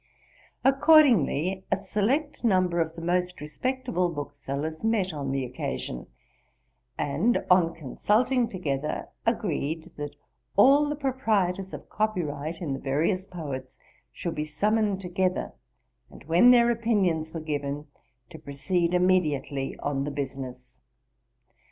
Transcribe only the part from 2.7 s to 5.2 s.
of the most respectable booksellers met